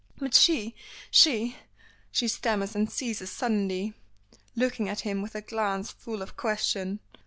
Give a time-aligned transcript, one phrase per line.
[0.17, 0.73] "But she
[1.11, 1.57] she"
[2.11, 3.93] she stammers and ceases suddenly,
[4.55, 7.01] looking at him with a glance full of question.